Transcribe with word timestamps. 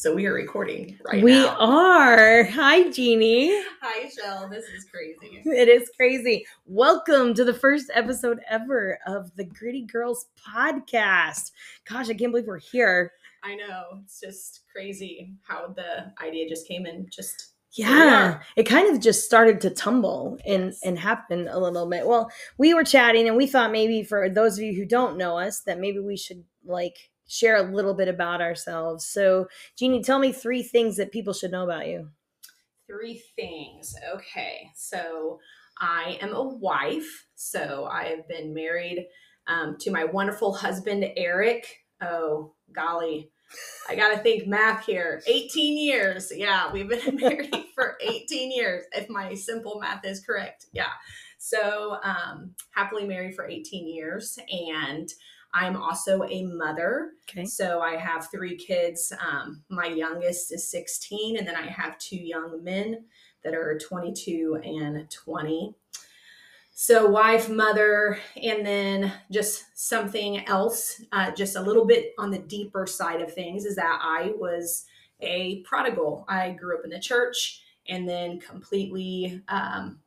So 0.00 0.14
we 0.14 0.24
are 0.24 0.32
recording 0.32 0.98
right 1.04 1.18
now. 1.18 1.24
we 1.24 1.32
now. 1.32 1.56
are. 1.58 2.44
Hi, 2.44 2.88
Jeannie. 2.88 3.50
Hi, 3.82 4.08
Shell. 4.08 4.48
This 4.48 4.64
is 4.64 4.86
crazy. 4.86 5.42
It 5.44 5.68
is 5.68 5.90
crazy. 5.94 6.46
Welcome 6.64 7.34
to 7.34 7.44
the 7.44 7.52
first 7.52 7.90
episode 7.92 8.40
ever 8.48 8.98
of 9.06 9.30
the 9.36 9.44
Gritty 9.44 9.82
Girls 9.84 10.28
podcast. 10.38 11.50
Gosh, 11.86 12.08
I 12.08 12.14
can't 12.14 12.32
believe 12.32 12.46
we're 12.46 12.60
here. 12.60 13.12
I 13.44 13.56
know. 13.56 14.00
It's 14.02 14.18
just 14.20 14.62
crazy 14.74 15.34
how 15.42 15.74
the 15.76 16.10
idea 16.24 16.48
just 16.48 16.66
came 16.66 16.86
in. 16.86 17.06
Just 17.10 17.48
Yeah, 17.72 18.40
it 18.56 18.62
kind 18.62 18.88
of 18.94 19.02
just 19.02 19.26
started 19.26 19.60
to 19.60 19.68
tumble 19.70 20.38
and 20.46 20.68
Yes. 20.68 20.80
and 20.82 20.98
happen 20.98 21.46
a 21.46 21.58
little 21.58 21.86
bit. 21.90 22.06
Well, 22.06 22.30
we 22.56 22.72
were 22.72 22.84
chatting 22.84 23.28
and 23.28 23.36
we 23.36 23.46
thought 23.46 23.70
maybe 23.70 24.02
for 24.02 24.30
those 24.30 24.56
of 24.56 24.64
you 24.64 24.72
who 24.74 24.86
don't 24.86 25.18
know 25.18 25.36
us 25.38 25.60
that 25.66 25.78
maybe 25.78 25.98
we 25.98 26.16
should 26.16 26.42
like 26.64 27.09
share 27.30 27.56
a 27.56 27.62
little 27.62 27.94
bit 27.94 28.08
about 28.08 28.40
ourselves. 28.42 29.06
So, 29.06 29.48
Jeannie, 29.76 30.02
tell 30.02 30.18
me 30.18 30.32
three 30.32 30.62
things 30.64 30.96
that 30.98 31.12
people 31.12 31.32
should 31.32 31.52
know 31.52 31.64
about 31.64 31.86
you. 31.86 32.10
three 32.86 33.22
things. 33.36 33.94
Okay. 34.16 34.70
So 34.74 35.38
I 35.78 36.18
am 36.20 36.34
a 36.34 36.42
wife. 36.42 37.26
So 37.36 37.88
I 37.90 38.04
have 38.06 38.28
been 38.28 38.52
married 38.52 39.06
um, 39.46 39.76
to 39.80 39.90
my 39.92 40.04
wonderful 40.04 40.52
husband, 40.54 41.04
Eric. 41.16 41.66
Oh, 42.02 42.54
golly. 42.74 43.30
I 43.88 43.96
got 43.96 44.10
to 44.14 44.18
think 44.18 44.46
math 44.48 44.86
here. 44.86 45.22
18 45.26 45.76
years. 45.78 46.32
Yeah, 46.34 46.72
we've 46.72 46.88
been 46.88 47.16
married 47.20 47.54
for 47.74 47.96
18 48.00 48.52
years, 48.52 48.84
if 48.92 49.08
my 49.08 49.34
simple 49.34 49.80
math 49.80 50.04
is 50.04 50.20
correct. 50.20 50.66
Yeah. 50.72 50.92
So, 51.38 51.96
um, 52.04 52.54
happily 52.72 53.06
married 53.06 53.34
for 53.36 53.48
18 53.48 53.88
years. 53.88 54.38
And 54.50 55.08
I'm 55.52 55.76
also 55.76 56.24
a 56.24 56.44
mother. 56.44 57.10
Okay. 57.28 57.44
So 57.44 57.80
I 57.80 57.96
have 57.96 58.30
three 58.30 58.56
kids. 58.56 59.12
Um, 59.20 59.62
my 59.68 59.86
youngest 59.86 60.52
is 60.52 60.68
16, 60.70 61.38
and 61.38 61.46
then 61.46 61.56
I 61.56 61.66
have 61.66 61.98
two 61.98 62.16
young 62.16 62.62
men 62.62 63.04
that 63.42 63.54
are 63.54 63.78
22 63.78 64.60
and 64.62 65.10
20. 65.10 65.74
So, 66.72 67.06
wife, 67.06 67.50
mother, 67.50 68.18
and 68.42 68.64
then 68.64 69.12
just 69.30 69.64
something 69.74 70.46
else, 70.46 71.02
uh, 71.12 71.30
just 71.32 71.56
a 71.56 71.60
little 71.60 71.84
bit 71.84 72.14
on 72.18 72.30
the 72.30 72.38
deeper 72.38 72.86
side 72.86 73.20
of 73.20 73.34
things, 73.34 73.66
is 73.66 73.76
that 73.76 73.98
I 74.02 74.32
was 74.36 74.86
a 75.20 75.60
prodigal. 75.60 76.24
I 76.26 76.52
grew 76.52 76.78
up 76.78 76.84
in 76.84 76.90
the 76.90 76.98
church 76.98 77.62
and 77.88 78.08
then 78.08 78.40
completely 78.40 79.42
um, 79.48 79.98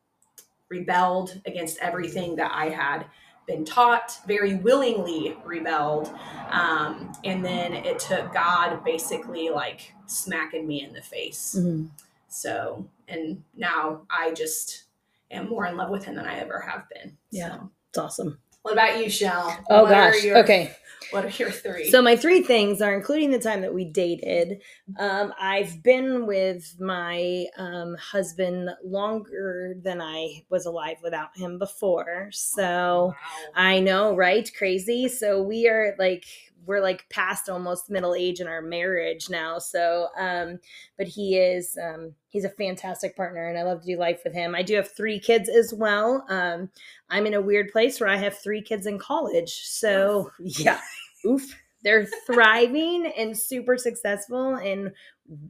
rebelled 0.69 1.41
against 1.45 1.77
everything 1.79 2.35
that 2.37 2.51
I 2.51 2.69
had 2.69 3.05
been 3.47 3.65
taught, 3.65 4.19
very 4.25 4.55
willingly 4.55 5.35
rebelled. 5.43 6.13
Um, 6.49 7.11
and 7.23 7.43
then 7.43 7.73
it 7.73 7.99
took 7.99 8.33
God 8.33 8.83
basically 8.83 9.49
like 9.49 9.93
smacking 10.05 10.67
me 10.67 10.83
in 10.83 10.93
the 10.93 11.01
face. 11.01 11.55
Mhm. 11.57 11.89
So, 12.27 12.87
and 13.07 13.43
now 13.55 14.03
I 14.09 14.31
just 14.31 14.85
am 15.29 15.49
more 15.49 15.65
in 15.65 15.77
love 15.77 15.89
with 15.89 16.05
him 16.05 16.15
than 16.15 16.25
I 16.25 16.39
ever 16.39 16.59
have 16.61 16.87
been. 16.89 17.17
Yeah. 17.31 17.57
So, 17.57 17.71
It's 17.89 17.97
awesome. 17.97 18.39
What 18.63 18.73
about 18.73 18.97
you, 19.03 19.09
Shell? 19.09 19.63
Oh 19.69 19.83
What 19.83 19.89
gosh. 19.91 20.23
your- 20.23 20.39
Okay. 20.39 20.75
What 21.11 21.25
are 21.25 21.29
your 21.29 21.51
three? 21.51 21.91
So 21.91 22.01
my 22.01 22.15
three 22.15 22.41
things 22.41 22.81
are 22.81 22.95
including 22.95 23.29
the 23.29 23.37
time 23.37 23.61
that 23.61 23.71
we 23.73 23.85
dated. 23.85 24.63
Um, 24.97 25.31
I've 25.39 25.83
been 25.83 26.25
with 26.25 26.75
my 26.79 27.45
um, 27.55 27.95
husband 28.01 28.71
longer 28.83 29.75
than 29.83 30.01
I 30.01 30.43
was 30.49 30.65
alive 30.65 30.97
without 31.03 31.37
him 31.37 31.59
before. 31.59 32.29
So 32.31 33.07
Wow. 33.07 33.15
I 33.53 33.79
know, 33.79 34.15
right? 34.15 34.49
Crazy. 34.57 35.07
So 35.07 35.43
we 35.43 35.67
are 35.67 35.93
like 35.99 36.25
we're 36.65 36.81
like 36.81 37.07
past 37.09 37.49
almost 37.49 37.89
middle 37.89 38.15
age 38.15 38.39
in 38.39 38.47
our 38.47 38.61
marriage 38.61 39.29
now. 39.29 39.59
So 39.59 40.07
um 40.17 40.59
but 40.97 41.07
he 41.07 41.37
is 41.37 41.77
um 41.81 42.13
he's 42.29 42.45
a 42.45 42.49
fantastic 42.49 43.15
partner 43.15 43.47
and 43.47 43.57
I 43.57 43.63
love 43.63 43.81
to 43.81 43.87
do 43.87 43.97
life 43.97 44.21
with 44.23 44.33
him. 44.33 44.55
I 44.55 44.63
do 44.63 44.75
have 44.75 44.91
3 44.91 45.19
kids 45.19 45.49
as 45.49 45.73
well. 45.73 46.25
Um 46.29 46.69
I'm 47.09 47.25
in 47.25 47.33
a 47.33 47.41
weird 47.41 47.71
place 47.71 47.99
where 47.99 48.09
I 48.09 48.17
have 48.17 48.37
3 48.37 48.61
kids 48.61 48.85
in 48.85 48.99
college. 48.99 49.61
So 49.65 50.31
yeah. 50.39 50.79
Oof. 51.25 51.59
They're 51.83 52.07
thriving 52.25 53.11
and 53.17 53.37
super 53.37 53.77
successful 53.77 54.55
and 54.55 54.91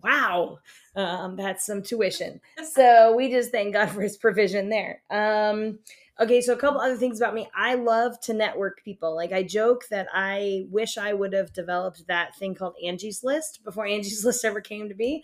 wow. 0.03 0.59
Um 0.96 1.35
that's 1.35 1.66
some 1.66 1.84
tuition 1.84 2.41
so 2.73 3.16
we 3.16 3.29
just 3.29 3.52
thank 3.52 3.73
God 3.73 3.90
for 3.90 4.02
his 4.02 4.18
provision 4.18 4.69
there. 4.69 5.02
Um, 5.09 5.79
okay, 6.19 6.41
so 6.41 6.53
a 6.53 6.57
couple 6.57 6.79
other 6.79 6.97
things 6.97 7.19
about 7.19 7.34
me. 7.34 7.50
I 7.56 7.75
love 7.75 8.19
to 8.22 8.34
network 8.34 8.84
people. 8.84 9.16
Like 9.16 9.31
I 9.31 9.44
joke 9.44 9.85
that 9.90 10.07
I 10.13 10.66
wish 10.69 10.97
I 10.97 11.13
would 11.13 11.34
have 11.34 11.53
developed 11.53 12.07
that 12.07 12.35
thing 12.35 12.56
called 12.56 12.75
Angie's 12.84 13.24
List 13.24 13.63
before 13.63 13.85
Angie's 13.88 14.25
List 14.25 14.46
ever 14.46 14.62
came 14.62 14.90
to 14.90 14.96
be. 14.96 15.23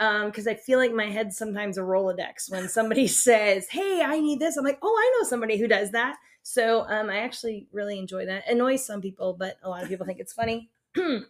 Um, 0.00 0.26
because 0.26 0.46
I 0.46 0.54
feel 0.54 0.78
like 0.78 0.92
my 0.92 1.06
head's 1.06 1.36
sometimes 1.36 1.76
a 1.76 1.80
Rolodex 1.80 2.50
when 2.50 2.68
somebody 2.68 3.06
says, 3.08 3.66
Hey, 3.68 4.02
I 4.04 4.20
need 4.20 4.38
this. 4.38 4.56
I'm 4.56 4.64
like, 4.64 4.78
Oh, 4.80 4.96
I 4.96 5.18
know 5.18 5.28
somebody 5.28 5.58
who 5.58 5.66
does 5.66 5.90
that. 5.90 6.16
So 6.42 6.86
um, 6.88 7.10
I 7.10 7.18
actually 7.18 7.66
really 7.72 7.98
enjoy 7.98 8.26
that. 8.26 8.48
Annoys 8.48 8.86
some 8.86 9.00
people, 9.00 9.34
but 9.38 9.56
a 9.62 9.68
lot 9.68 9.82
of 9.82 9.88
people 9.88 10.06
think 10.06 10.20
it's 10.20 10.32
funny. 10.32 10.70
and 10.96 11.24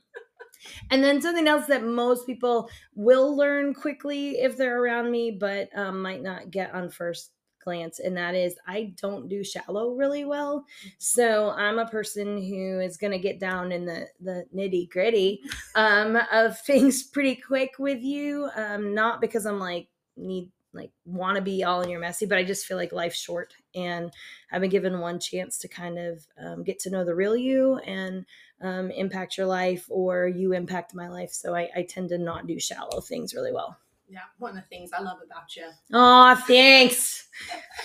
then 0.90 1.22
something 1.22 1.48
else 1.48 1.66
that 1.66 1.82
most 1.82 2.26
people 2.26 2.68
will 2.94 3.34
learn 3.34 3.72
quickly 3.72 4.32
if 4.32 4.56
they're 4.56 4.80
around 4.80 5.10
me, 5.10 5.30
but 5.30 5.70
um, 5.74 6.02
might 6.02 6.22
not 6.22 6.50
get 6.50 6.74
on 6.74 6.90
first 6.90 7.32
glance. 7.62 7.98
And 8.00 8.16
that 8.16 8.34
is, 8.34 8.56
I 8.66 8.94
don't 9.00 9.28
do 9.28 9.44
shallow 9.44 9.94
really 9.94 10.24
well. 10.24 10.64
So 10.98 11.50
I'm 11.50 11.78
a 11.78 11.86
person 11.86 12.42
who 12.42 12.80
is 12.80 12.96
going 12.96 13.12
to 13.12 13.18
get 13.18 13.40
down 13.40 13.72
in 13.72 13.84
the, 13.84 14.06
the 14.20 14.46
nitty 14.54 14.90
gritty 14.90 15.42
um, 15.74 16.18
of 16.32 16.58
things 16.66 17.02
pretty 17.02 17.36
quick 17.36 17.78
with 17.78 18.02
you. 18.02 18.48
Um, 18.56 18.94
not 18.94 19.20
because 19.20 19.46
I'm 19.46 19.58
like, 19.58 19.88
need, 20.16 20.50
like, 20.72 20.90
want 21.04 21.36
to 21.36 21.42
be 21.42 21.64
all 21.64 21.80
in 21.80 21.88
your 21.88 22.00
messy, 22.00 22.26
but 22.26 22.38
I 22.38 22.44
just 22.44 22.66
feel 22.66 22.76
like 22.76 22.92
life's 22.92 23.18
short. 23.18 23.54
And 23.74 24.12
I've 24.52 24.60
been 24.60 24.70
given 24.70 25.00
one 25.00 25.18
chance 25.18 25.58
to 25.58 25.68
kind 25.68 25.98
of 25.98 26.26
um, 26.40 26.62
get 26.62 26.78
to 26.80 26.90
know 26.90 27.04
the 27.04 27.14
real 27.14 27.36
you 27.36 27.76
and 27.78 28.26
um, 28.60 28.90
impact 28.90 29.38
your 29.38 29.46
life 29.46 29.86
or 29.88 30.28
you 30.28 30.52
impact 30.52 30.94
my 30.94 31.08
life. 31.08 31.30
So 31.30 31.54
I, 31.54 31.68
I 31.74 31.82
tend 31.82 32.10
to 32.10 32.18
not 32.18 32.46
do 32.46 32.58
shallow 32.58 33.00
things 33.00 33.34
really 33.34 33.52
well. 33.52 33.78
Yeah, 34.08 34.20
one 34.38 34.50
of 34.50 34.56
the 34.56 34.62
things 34.68 34.90
I 34.92 35.02
love 35.02 35.18
about 35.24 35.54
you. 35.54 35.66
Oh, 35.92 36.34
thanks. 36.46 37.28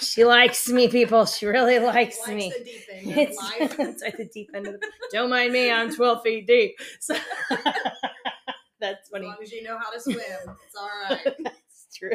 She 0.02 0.24
likes 0.24 0.70
me, 0.70 0.88
people. 0.88 1.26
She 1.26 1.46
really 1.46 1.80
likes 1.80 2.20
Life's 2.20 2.30
me. 2.30 2.54
the 2.58 2.64
deep 2.64 2.82
end 2.92 3.18
It's, 3.18 3.38
it's 3.80 4.04
at 4.04 4.18
the 4.18 4.26
deep 4.26 4.50
end 4.56 4.68
of 4.68 4.74
the. 4.74 4.92
Don't 5.12 5.30
mind 5.30 5.52
me. 5.54 5.72
I'm 5.72 5.94
12 5.94 6.24
feet 6.24 6.48
deep. 6.48 6.76
So 7.00 7.16
that's 8.80 9.10
As 9.14 9.22
long 9.22 9.38
as 9.42 9.52
you 9.52 9.64
know 9.64 9.78
how 9.78 9.92
to 9.92 10.00
swim, 10.00 10.18
it's 10.18 10.76
all 10.78 10.90
right. 11.10 11.36
That's 11.44 11.88
true. 11.96 12.12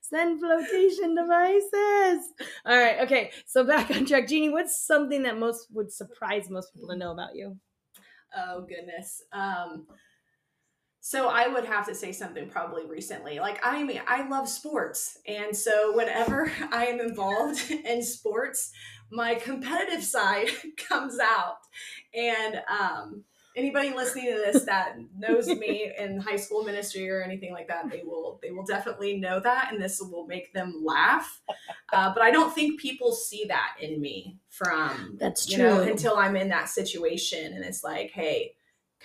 Send 0.00 0.40
flotation 0.40 1.14
devices. 1.14 2.32
All 2.64 2.78
right. 2.78 3.00
Okay. 3.00 3.30
So 3.46 3.64
back 3.64 3.90
on 3.90 4.06
track. 4.06 4.26
Jeannie, 4.28 4.48
what's 4.48 4.80
something 4.86 5.22
that 5.24 5.38
most 5.38 5.68
would 5.72 5.92
surprise 5.92 6.48
most 6.48 6.72
people 6.72 6.88
to 6.88 6.96
know 6.96 7.12
about 7.12 7.34
you? 7.34 7.56
Oh 8.36 8.62
goodness. 8.62 9.22
Um 9.32 9.86
so 11.00 11.28
I 11.28 11.48
would 11.48 11.64
have 11.64 11.86
to 11.86 11.94
say 11.94 12.12
something 12.12 12.48
probably 12.48 12.86
recently. 12.86 13.38
Like 13.38 13.60
I 13.64 13.82
mean 13.82 14.02
I 14.06 14.28
love 14.28 14.48
sports. 14.48 15.18
And 15.26 15.56
so 15.56 15.96
whenever 15.96 16.50
I 16.72 16.86
am 16.86 17.00
involved 17.00 17.70
in 17.84 18.02
sports, 18.02 18.72
my 19.10 19.34
competitive 19.34 20.04
side 20.04 20.48
comes 20.76 21.18
out. 21.18 21.58
And 22.14 22.62
um 22.68 23.24
anybody 23.56 23.90
listening 23.90 24.26
to 24.26 24.42
this 24.52 24.64
that 24.64 24.96
knows 25.16 25.48
me 25.48 25.92
in 25.98 26.20
high 26.20 26.36
school 26.36 26.62
ministry 26.62 27.10
or 27.10 27.22
anything 27.22 27.52
like 27.52 27.68
that, 27.68 27.90
they 27.90 28.02
will 28.04 28.38
they 28.42 28.50
will 28.50 28.64
definitely 28.64 29.18
know 29.18 29.40
that 29.40 29.72
and 29.72 29.82
this 29.82 30.00
will 30.00 30.26
make 30.26 30.52
them 30.52 30.82
laugh. 30.84 31.40
Uh, 31.92 32.12
but 32.12 32.22
I 32.22 32.30
don't 32.30 32.54
think 32.54 32.80
people 32.80 33.12
see 33.12 33.46
that 33.48 33.76
in 33.80 34.00
me 34.00 34.38
from 34.50 35.16
That's 35.18 35.50
you 35.50 35.58
know, 35.58 35.82
true. 35.82 35.92
until 35.92 36.16
I'm 36.16 36.36
in 36.36 36.48
that 36.50 36.68
situation 36.68 37.52
and 37.54 37.64
it's 37.64 37.82
like, 37.82 38.10
hey, 38.10 38.52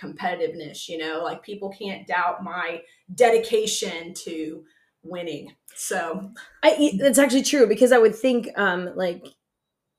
competitiveness, 0.00 0.88
you 0.88 0.98
know, 0.98 1.20
like 1.22 1.42
people 1.42 1.70
can't 1.70 2.06
doubt 2.06 2.42
my 2.42 2.82
dedication 3.14 4.14
to 4.14 4.64
winning. 5.02 5.54
So, 5.74 6.30
I, 6.62 6.98
that's 6.98 7.18
actually 7.18 7.42
true 7.42 7.66
because 7.66 7.92
I 7.92 7.98
would 7.98 8.14
think 8.14 8.48
um 8.56 8.90
like 8.96 9.26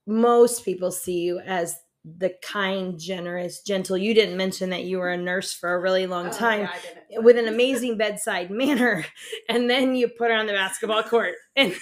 most 0.08 0.64
people 0.64 0.92
see 0.92 1.22
you 1.22 1.40
as 1.40 1.78
the 2.18 2.34
kind, 2.44 3.00
generous, 3.00 3.62
gentle. 3.62 3.98
You 3.98 4.14
didn't 4.14 4.38
mention 4.38 4.70
that 4.70 4.84
you 4.84 5.00
were 5.00 5.10
a 5.10 5.18
nurse 5.18 5.54
for 5.54 5.74
a 5.74 5.80
really 5.80 6.06
long 6.06 6.28
oh, 6.28 6.32
time 6.32 6.70
yeah, 7.10 7.20
with 7.20 7.38
an 7.38 7.48
amazing 7.48 7.98
bedside 7.98 8.52
manner, 8.52 9.06
and 9.50 9.70
then 9.70 9.96
you 9.96 10.08
put 10.08 10.30
her 10.30 10.38
on 10.38 10.46
the 10.46 10.54
basketball 10.54 11.04
court, 11.04 11.34
and 11.56 11.74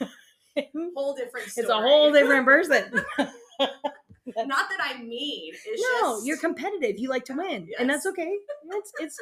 whole 0.96 1.14
different 1.14 1.48
story. 1.48 1.64
it's 1.64 1.70
a 1.70 1.80
whole 1.80 2.12
different 2.12 2.44
person. 2.44 3.04
Not 4.46 4.68
that 4.68 4.78
I'm 4.80 5.08
mean. 5.08 5.52
It's 5.66 5.82
no, 6.02 6.14
just 6.16 6.26
you're 6.26 6.38
competitive. 6.38 6.98
You 6.98 7.08
like 7.08 7.24
to 7.26 7.34
win, 7.34 7.68
and 7.78 7.88
that's 7.88 8.06
okay. 8.06 8.36
It's 8.70 8.92
it's 9.00 9.18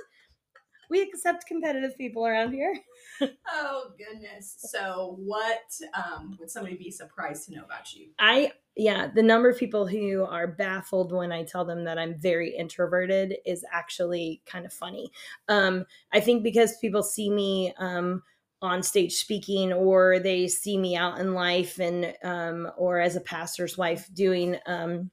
we 0.89 1.03
accept 1.03 1.47
competitive 1.47 1.97
people 1.97 2.27
around 2.27 2.53
here. 2.53 2.79
oh 3.49 3.91
goodness. 3.99 4.57
So 4.59 5.17
what 5.19 5.63
um, 5.95 6.37
would 6.39 6.51
somebody 6.51 6.77
be 6.77 6.91
surprised 6.91 7.47
to 7.47 7.55
know 7.55 7.65
about 7.65 7.93
you? 7.95 8.09
I 8.19 8.53
yeah, 8.77 9.09
the 9.15 9.23
number 9.23 9.49
of 9.49 9.59
people 9.59 9.87
who 9.87 10.25
are 10.25 10.47
baffled 10.47 11.13
when 11.13 11.33
I 11.33 11.45
tell 11.45 11.65
them 11.65 11.85
that 11.85 11.99
I'm 11.99 12.19
very 12.19 12.55
introverted 12.55 13.37
is 13.47 13.65
actually 13.73 14.43
kind 14.45 14.67
of 14.67 14.73
funny. 14.73 15.11
Um, 15.49 15.87
I 16.13 16.21
think 16.21 16.43
because 16.43 16.77
people 16.79 17.03
see 17.03 17.31
me 17.31 17.73
um, 17.79 18.23
on 18.67 18.83
stage 18.83 19.15
speaking 19.15 19.73
or 19.73 20.19
they 20.19 20.49
see 20.49 20.77
me 20.77 20.97
out 20.97 21.19
in 21.19 21.35
life 21.35 21.79
and 21.79 22.15
um, 22.23 22.71
or 22.77 23.01
as 23.01 23.17
a 23.17 23.21
pastor's 23.21 23.79
wife 23.79 24.09
doing 24.13 24.57
um, 24.67 25.11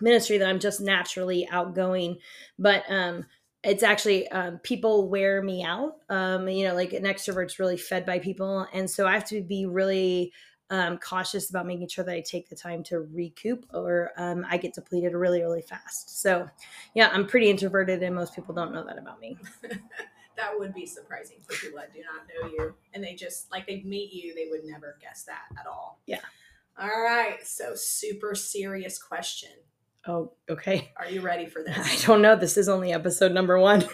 ministry 0.00 0.38
that 0.38 0.48
I'm 0.48 0.60
just 0.60 0.80
naturally 0.80 1.48
outgoing. 1.50 2.18
But 2.58 2.84
um, 2.88 3.24
it's 3.62 3.82
actually 3.82 4.28
um, 4.28 4.58
people 4.58 5.08
wear 5.08 5.42
me 5.42 5.62
out. 5.62 5.96
Um, 6.08 6.48
you 6.48 6.66
know, 6.66 6.74
like 6.74 6.92
an 6.92 7.04
extrovert's 7.04 7.58
really 7.58 7.76
fed 7.76 8.06
by 8.06 8.18
people, 8.18 8.66
and 8.72 8.88
so 8.88 9.06
I 9.06 9.12
have 9.12 9.26
to 9.26 9.42
be 9.42 9.66
really 9.66 10.32
um, 10.70 10.98
cautious 10.98 11.50
about 11.50 11.66
making 11.66 11.88
sure 11.88 12.04
that 12.04 12.14
I 12.14 12.20
take 12.20 12.48
the 12.48 12.56
time 12.56 12.82
to 12.84 13.00
recoup, 13.00 13.66
or 13.74 14.12
I 14.16 14.56
get 14.56 14.74
depleted 14.74 15.12
really, 15.14 15.42
really 15.42 15.62
fast. 15.62 16.22
So, 16.22 16.48
yeah, 16.94 17.10
I'm 17.12 17.26
pretty 17.26 17.50
introverted, 17.50 18.02
and 18.02 18.14
most 18.14 18.34
people 18.34 18.54
don't 18.54 18.72
know 18.72 18.84
that 18.86 18.98
about 18.98 19.20
me. 19.20 19.36
that 20.40 20.58
would 20.58 20.74
be 20.74 20.86
surprising 20.86 21.36
for 21.46 21.54
people 21.54 21.78
that 21.78 21.92
do 21.92 22.00
not 22.00 22.26
know 22.28 22.50
you, 22.50 22.74
and 22.94 23.02
they 23.02 23.14
just 23.14 23.50
like 23.50 23.66
they 23.66 23.82
meet 23.82 24.12
you, 24.12 24.34
they 24.34 24.48
would 24.50 24.64
never 24.64 24.96
guess 25.00 25.24
that 25.24 25.42
at 25.58 25.66
all. 25.66 26.00
Yeah. 26.06 26.20
All 26.80 26.88
right, 26.88 27.46
so 27.46 27.74
super 27.74 28.34
serious 28.34 29.00
question. 29.02 29.50
Oh, 30.06 30.32
okay. 30.48 30.90
Are 30.96 31.06
you 31.06 31.20
ready 31.20 31.46
for 31.46 31.62
this? 31.62 31.76
I 31.78 32.06
don't 32.06 32.22
know. 32.22 32.36
This 32.36 32.56
is 32.56 32.68
only 32.68 32.92
episode 32.92 33.32
number 33.32 33.58
one. 33.58 33.84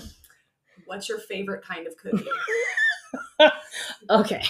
What's 0.86 1.08
your 1.08 1.18
favorite 1.18 1.64
kind 1.64 1.86
of 1.86 1.96
cookie? 1.96 2.26
okay. 4.10 4.42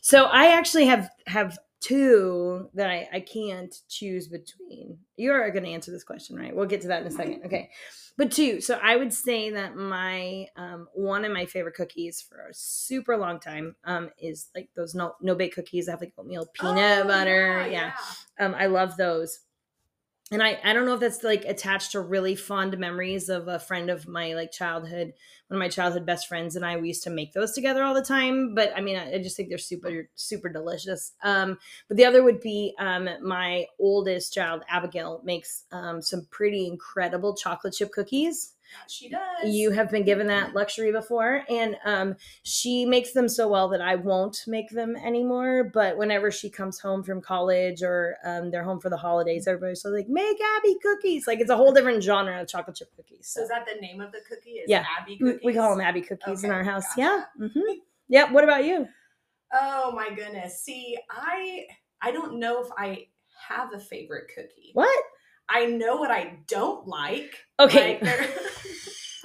So 0.00 0.24
I 0.24 0.56
actually 0.56 0.86
have 0.86 1.08
have 1.26 1.56
two 1.88 2.68
that 2.74 2.90
I, 2.90 3.08
I 3.12 3.20
can't 3.20 3.74
choose 3.88 4.28
between. 4.28 4.98
You're 5.16 5.50
going 5.50 5.64
to 5.64 5.70
answer 5.70 5.90
this 5.90 6.04
question, 6.04 6.36
right? 6.36 6.54
We'll 6.54 6.66
get 6.66 6.82
to 6.82 6.88
that 6.88 7.02
in 7.02 7.08
a 7.08 7.10
second. 7.10 7.42
Okay. 7.46 7.70
But 8.16 8.32
two. 8.32 8.60
So 8.60 8.78
I 8.82 8.96
would 8.96 9.12
say 9.12 9.50
that 9.50 9.76
my 9.76 10.46
um, 10.56 10.88
one 10.92 11.24
of 11.24 11.32
my 11.32 11.46
favorite 11.46 11.74
cookies 11.74 12.20
for 12.20 12.48
a 12.48 12.54
super 12.54 13.16
long 13.16 13.40
time 13.40 13.76
um, 13.84 14.10
is 14.18 14.48
like 14.54 14.70
those 14.76 14.94
no 14.94 15.14
no 15.20 15.34
bake 15.34 15.54
cookies 15.54 15.86
that 15.86 15.92
have 15.92 16.00
like 16.00 16.12
oatmeal 16.18 16.46
peanut 16.52 17.04
oh, 17.04 17.08
butter. 17.08 17.66
Yeah. 17.70 17.92
yeah. 18.40 18.44
Um, 18.44 18.54
I 18.54 18.66
love 18.66 18.96
those 18.96 19.38
and 20.30 20.42
I, 20.42 20.58
I 20.62 20.72
don't 20.72 20.84
know 20.84 20.94
if 20.94 21.00
that's 21.00 21.22
like 21.22 21.44
attached 21.44 21.92
to 21.92 22.00
really 22.00 22.34
fond 22.34 22.76
memories 22.78 23.28
of 23.28 23.48
a 23.48 23.58
friend 23.58 23.90
of 23.90 24.06
my 24.06 24.34
like 24.34 24.52
childhood 24.52 25.12
one 25.48 25.56
of 25.56 25.58
my 25.58 25.68
childhood 25.68 26.04
best 26.04 26.28
friends 26.28 26.56
and 26.56 26.64
i 26.64 26.76
we 26.76 26.88
used 26.88 27.04
to 27.04 27.10
make 27.10 27.32
those 27.32 27.52
together 27.52 27.82
all 27.82 27.94
the 27.94 28.02
time 28.02 28.54
but 28.54 28.72
i 28.76 28.80
mean 28.80 28.96
i, 28.96 29.14
I 29.14 29.22
just 29.22 29.36
think 29.36 29.48
they're 29.48 29.58
super 29.58 30.08
super 30.14 30.48
delicious. 30.48 31.12
Um, 31.22 31.58
but 31.88 31.96
the 31.96 32.04
other 32.04 32.22
would 32.22 32.40
be 32.40 32.74
um, 32.78 33.08
my 33.22 33.66
oldest 33.78 34.32
child 34.34 34.62
abigail 34.68 35.20
makes 35.24 35.64
um, 35.72 36.02
some 36.02 36.26
pretty 36.30 36.66
incredible 36.66 37.34
chocolate 37.34 37.74
chip 37.74 37.92
cookies 37.92 38.54
she 38.88 39.08
does. 39.08 39.44
You 39.44 39.70
have 39.70 39.90
been 39.90 40.04
given 40.04 40.26
that 40.28 40.54
luxury 40.54 40.92
before, 40.92 41.44
and 41.48 41.76
um, 41.84 42.16
she 42.42 42.84
makes 42.84 43.12
them 43.12 43.28
so 43.28 43.48
well 43.48 43.68
that 43.68 43.80
I 43.80 43.94
won't 43.94 44.44
make 44.46 44.70
them 44.70 44.96
anymore. 44.96 45.70
But 45.72 45.96
whenever 45.96 46.30
she 46.30 46.50
comes 46.50 46.78
home 46.78 47.02
from 47.02 47.20
college 47.20 47.82
or 47.82 48.16
um, 48.24 48.50
they're 48.50 48.64
home 48.64 48.80
for 48.80 48.90
the 48.90 48.96
holidays, 48.96 49.46
everybody's 49.46 49.82
so 49.82 49.90
like, 49.90 50.08
"Make 50.08 50.38
Abby 50.58 50.76
cookies!" 50.82 51.26
Like 51.26 51.40
it's 51.40 51.50
a 51.50 51.56
whole 51.56 51.72
different 51.72 52.02
genre 52.02 52.40
of 52.40 52.48
chocolate 52.48 52.76
chip 52.76 52.94
cookies. 52.96 53.28
So, 53.28 53.40
so 53.40 53.42
is 53.44 53.48
that 53.50 53.66
the 53.72 53.80
name 53.80 54.00
of 54.00 54.12
the 54.12 54.20
cookie? 54.28 54.50
Is 54.50 54.68
yeah, 54.68 54.84
Abby 54.98 55.16
cookies? 55.16 55.40
We, 55.42 55.52
we 55.52 55.54
call 55.54 55.70
them 55.70 55.80
Abby 55.80 56.02
cookies 56.02 56.38
okay, 56.38 56.48
in 56.48 56.52
our 56.52 56.64
house. 56.64 56.84
Gotcha. 56.96 57.00
Yeah. 57.00 57.46
Mm-hmm. 57.46 57.78
Yeah. 58.08 58.32
What 58.32 58.44
about 58.44 58.64
you? 58.64 58.88
Oh 59.52 59.92
my 59.92 60.10
goodness. 60.14 60.60
See, 60.62 60.96
I 61.10 61.66
I 62.02 62.10
don't 62.10 62.38
know 62.38 62.62
if 62.62 62.68
I 62.76 63.06
have 63.48 63.72
a 63.72 63.78
favorite 63.78 64.30
cookie. 64.34 64.70
What? 64.74 65.04
I 65.48 65.66
know 65.66 65.96
what 65.96 66.10
I 66.10 66.38
don't 66.46 66.86
like. 66.86 67.34
Okay. 67.58 67.98
Like 68.00 68.30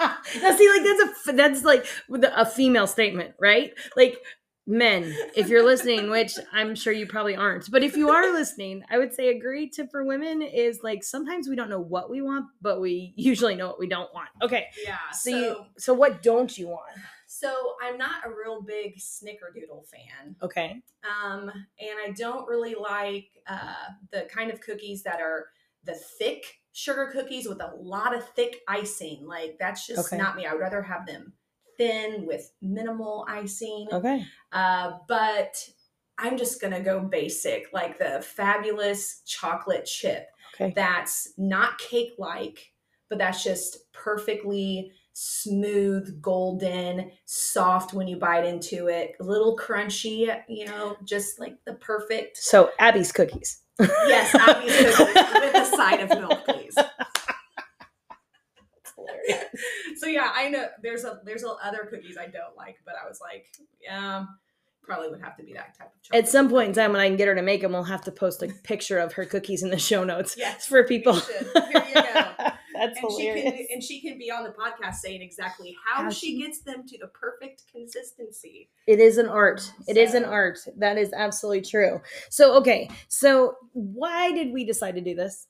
now 0.00 0.56
see, 0.56 0.68
like 0.68 0.84
that's 0.84 1.28
a 1.28 1.32
that's 1.32 1.64
like 1.64 1.86
a 2.10 2.46
female 2.46 2.86
statement, 2.86 3.34
right? 3.38 3.72
Like 3.96 4.18
men, 4.66 5.14
if 5.36 5.48
you're 5.48 5.64
listening, 5.64 6.10
which 6.10 6.38
I'm 6.52 6.74
sure 6.74 6.92
you 6.92 7.06
probably 7.06 7.36
aren't, 7.36 7.70
but 7.70 7.82
if 7.82 7.96
you 7.96 8.10
are 8.10 8.32
listening, 8.32 8.82
I 8.90 8.98
would 8.98 9.12
say 9.12 9.28
a 9.28 9.38
great 9.38 9.72
tip 9.72 9.90
for 9.90 10.04
women 10.04 10.42
is 10.42 10.80
like 10.82 11.04
sometimes 11.04 11.48
we 11.48 11.56
don't 11.56 11.68
know 11.68 11.80
what 11.80 12.10
we 12.10 12.22
want, 12.22 12.46
but 12.62 12.80
we 12.80 13.12
usually 13.16 13.54
know 13.54 13.66
what 13.66 13.78
we 13.78 13.88
don't 13.88 14.12
want. 14.14 14.28
Okay. 14.42 14.66
Yeah. 14.84 14.96
So 15.12 15.30
so, 15.30 15.36
you, 15.36 15.56
so 15.78 15.94
what 15.94 16.22
don't 16.22 16.56
you 16.56 16.68
want? 16.68 16.98
So 17.26 17.74
I'm 17.82 17.98
not 17.98 18.24
a 18.24 18.30
real 18.30 18.62
big 18.62 18.96
snickerdoodle 18.96 19.88
fan. 19.88 20.36
Okay. 20.40 20.80
Um, 21.04 21.50
and 21.50 21.98
I 22.06 22.12
don't 22.16 22.46
really 22.46 22.76
like 22.76 23.26
uh, 23.48 23.74
the 24.12 24.28
kind 24.32 24.52
of 24.52 24.60
cookies 24.60 25.02
that 25.02 25.20
are 25.20 25.46
the 25.84 25.94
thick 26.18 26.44
sugar 26.72 27.10
cookies 27.12 27.48
with 27.48 27.60
a 27.60 27.74
lot 27.76 28.14
of 28.14 28.28
thick 28.30 28.60
icing. 28.68 29.24
Like 29.26 29.56
that's 29.58 29.86
just 29.86 30.12
okay. 30.12 30.16
not 30.16 30.36
me. 30.36 30.46
I 30.46 30.52
would 30.52 30.60
rather 30.60 30.82
have 30.82 31.06
them 31.06 31.32
thin 31.76 32.26
with 32.26 32.50
minimal 32.62 33.24
icing. 33.28 33.88
Okay. 33.92 34.24
Uh, 34.52 34.98
but 35.08 35.56
I'm 36.18 36.36
just 36.36 36.60
gonna 36.60 36.80
go 36.80 37.00
basic, 37.00 37.68
like 37.72 37.98
the 37.98 38.22
fabulous 38.22 39.22
chocolate 39.26 39.84
chip. 39.86 40.28
Okay. 40.54 40.72
That's 40.74 41.32
not 41.36 41.78
cake 41.78 42.12
like, 42.18 42.72
but 43.08 43.18
that's 43.18 43.42
just 43.42 43.92
perfectly 43.92 44.92
smooth, 45.14 46.20
golden, 46.20 47.10
soft 47.24 47.94
when 47.94 48.06
you 48.08 48.16
bite 48.16 48.44
into 48.44 48.88
it, 48.88 49.14
a 49.20 49.24
little 49.24 49.56
crunchy, 49.56 50.36
you 50.48 50.66
know, 50.66 50.96
just 51.04 51.40
like 51.40 51.56
the 51.64 51.74
perfect. 51.74 52.36
So 52.36 52.70
Abby's 52.78 53.12
cookies. 53.12 53.62
Yes, 53.80 54.34
Abby's 54.34 54.96
cookies 54.96 55.32
with 55.34 55.54
a 55.54 55.64
side 55.76 56.00
of 56.00 56.10
milk, 56.10 56.44
please. 56.44 56.74
so 59.96 60.06
yeah, 60.08 60.30
I 60.34 60.48
know 60.48 60.66
there's 60.82 61.04
a 61.04 61.20
there's 61.24 61.44
a 61.44 61.50
other 61.62 61.86
cookies 61.88 62.16
I 62.18 62.26
don't 62.26 62.56
like, 62.56 62.78
but 62.84 62.94
I 63.02 63.08
was 63.08 63.20
like, 63.20 63.46
yeah, 63.80 64.24
probably 64.82 65.10
would 65.10 65.22
have 65.22 65.36
to 65.36 65.44
be 65.44 65.52
that 65.52 65.78
type 65.78 65.92
of 65.94 66.02
chocolate. 66.02 66.24
At 66.24 66.28
some 66.28 66.50
point 66.50 66.68
in 66.68 66.74
time, 66.74 66.92
when 66.92 67.00
I 67.00 67.06
can 67.06 67.16
get 67.16 67.28
her 67.28 67.36
to 67.36 67.42
make 67.42 67.62
them, 67.62 67.72
we'll 67.72 67.84
have 67.84 68.02
to 68.04 68.12
post 68.12 68.42
a 68.42 68.48
picture 68.48 68.98
of 68.98 69.12
her 69.12 69.24
cookies 69.24 69.62
in 69.62 69.70
the 69.70 69.78
show 69.78 70.02
notes. 70.02 70.34
Yes, 70.36 70.66
for 70.66 70.82
people. 70.84 71.14
Here 71.14 71.46
you 71.54 71.94
go. 71.94 72.50
That's 72.86 72.98
and 72.98 73.10
hilarious. 73.10 73.44
She 73.44 73.50
can, 73.50 73.66
and 73.72 73.82
she 73.82 74.00
can 74.00 74.18
be 74.18 74.30
on 74.30 74.44
the 74.44 74.50
podcast 74.50 74.96
saying 74.96 75.22
exactly 75.22 75.76
how, 75.84 76.04
how 76.04 76.10
she, 76.10 76.26
she 76.26 76.42
gets 76.42 76.60
them 76.60 76.86
to 76.86 76.98
the 76.98 77.08
perfect 77.08 77.62
consistency. 77.70 78.70
It 78.86 79.00
is 79.00 79.18
an 79.18 79.28
art. 79.28 79.60
So. 79.60 79.72
It 79.88 79.96
is 79.96 80.14
an 80.14 80.24
art. 80.24 80.58
That 80.76 80.98
is 80.98 81.12
absolutely 81.12 81.62
true. 81.62 82.00
So, 82.30 82.56
okay. 82.58 82.90
So, 83.08 83.56
why 83.72 84.32
did 84.32 84.52
we 84.52 84.64
decide 84.64 84.94
to 84.96 85.00
do 85.00 85.14
this? 85.14 85.46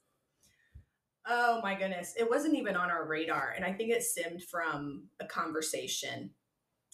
Oh 1.26 1.60
my 1.62 1.74
goodness. 1.74 2.14
It 2.18 2.28
wasn't 2.28 2.54
even 2.54 2.76
on 2.76 2.90
our 2.90 3.06
radar. 3.06 3.54
And 3.56 3.64
I 3.64 3.72
think 3.72 3.90
it 3.90 4.02
stemmed 4.02 4.42
from 4.42 5.04
a 5.20 5.24
conversation. 5.24 6.30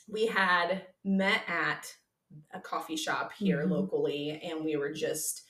We 0.08 0.26
had 0.26 0.82
met 1.04 1.42
at 1.48 1.92
a 2.52 2.60
coffee 2.60 2.96
shop 2.96 3.32
here 3.36 3.62
mm-hmm. 3.62 3.72
locally, 3.72 4.40
and 4.44 4.64
we 4.64 4.76
were 4.76 4.92
just 4.92 5.42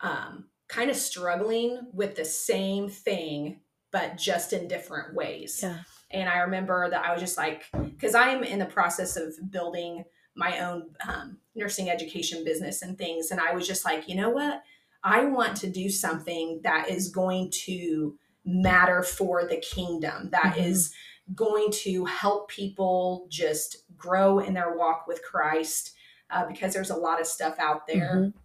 um, 0.00 0.46
kind 0.68 0.90
of 0.90 0.96
struggling 0.96 1.80
with 1.92 2.16
the 2.16 2.24
same 2.24 2.88
thing 2.88 3.60
but 3.90 4.16
just 4.16 4.52
in 4.52 4.68
different 4.68 5.14
ways. 5.14 5.60
Yeah. 5.62 5.78
And 6.10 6.28
I 6.28 6.38
remember 6.38 6.88
that 6.90 7.04
I 7.04 7.12
was 7.12 7.20
just 7.20 7.36
like, 7.36 7.64
because 7.72 8.14
I 8.14 8.28
am 8.28 8.44
in 8.44 8.58
the 8.58 8.66
process 8.66 9.16
of 9.16 9.34
building 9.50 10.04
my 10.36 10.60
own 10.60 10.90
um, 11.06 11.38
nursing 11.54 11.90
education 11.90 12.44
business 12.44 12.82
and 12.82 12.96
things. 12.96 13.30
And 13.30 13.40
I 13.40 13.52
was 13.54 13.66
just 13.66 13.84
like, 13.84 14.08
you 14.08 14.14
know 14.14 14.30
what? 14.30 14.62
I 15.02 15.24
want 15.24 15.56
to 15.58 15.70
do 15.70 15.88
something 15.88 16.60
that 16.62 16.90
is 16.90 17.08
going 17.08 17.50
to 17.64 18.18
matter 18.44 19.02
for 19.02 19.46
the 19.46 19.56
kingdom, 19.56 20.30
That 20.30 20.54
mm-hmm. 20.54 20.64
is 20.64 20.94
going 21.34 21.70
to 21.72 22.04
help 22.04 22.48
people 22.48 23.26
just 23.28 23.78
grow 23.96 24.38
in 24.38 24.54
their 24.54 24.76
walk 24.76 25.06
with 25.08 25.22
Christ. 25.22 25.92
Uh, 26.28 26.44
because 26.46 26.74
there's 26.74 26.90
a 26.90 26.96
lot 26.96 27.20
of 27.20 27.26
stuff 27.26 27.54
out 27.60 27.86
there 27.86 28.16
mm-hmm. 28.16 28.38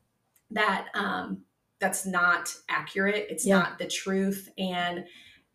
that 0.52 0.88
um, 0.94 1.42
that's 1.80 2.06
not 2.06 2.54
accurate. 2.70 3.26
It's 3.30 3.46
yeah. 3.46 3.58
not 3.58 3.80
the 3.80 3.88
truth. 3.88 4.50
And 4.58 5.06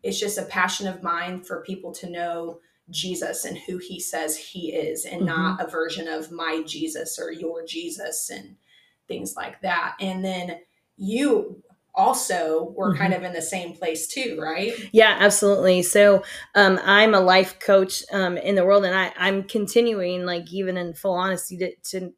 it's 0.07 0.19
just 0.19 0.37
a 0.37 0.43
passion 0.43 0.87
of 0.87 1.03
mine 1.03 1.41
for 1.41 1.61
people 1.63 1.91
to 1.91 2.09
know 2.09 2.61
Jesus 2.89 3.43
and 3.43 3.57
who 3.57 3.77
he 3.77 3.99
says 3.99 4.37
he 4.37 4.71
is 4.71 5.03
and 5.03 5.23
mm-hmm. 5.23 5.25
not 5.25 5.61
a 5.61 5.69
version 5.69 6.07
of 6.07 6.31
my 6.31 6.63
Jesus 6.65 7.19
or 7.19 7.29
your 7.29 7.65
Jesus 7.65 8.29
and 8.29 8.55
things 9.09 9.35
like 9.35 9.59
that. 9.63 9.95
And 9.99 10.23
then 10.23 10.61
you 10.95 11.61
also 11.93 12.73
were 12.73 12.91
mm-hmm. 12.91 13.01
kind 13.01 13.13
of 13.15 13.23
in 13.23 13.33
the 13.33 13.41
same 13.41 13.73
place 13.73 14.07
too, 14.07 14.39
right? 14.41 14.71
Yeah, 14.93 15.17
absolutely. 15.19 15.83
So 15.83 16.23
um, 16.55 16.79
I'm 16.85 17.13
a 17.13 17.19
life 17.19 17.59
coach 17.59 18.01
um, 18.13 18.37
in 18.37 18.55
the 18.55 18.63
world, 18.63 18.85
and 18.85 18.95
I, 18.95 19.11
I'm 19.17 19.43
continuing, 19.43 20.25
like 20.25 20.53
even 20.53 20.77
in 20.77 20.93
full 20.93 21.15
honesty, 21.15 21.57
to, 21.57 21.75
to 21.89 22.13